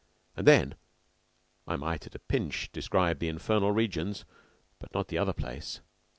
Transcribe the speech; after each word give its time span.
And 0.35 0.47
then 0.47 0.73
I 1.67 1.75
might 1.75 2.07
at 2.07 2.15
a 2.15 2.17
pinch 2.17 2.71
describe 2.71 3.19
the 3.19 3.27
infernal 3.27 3.71
regions, 3.71 4.25
but 4.79 4.91
not 4.95 5.09
the 5.09 5.19
other 5.19 5.31
place. 5.31 5.81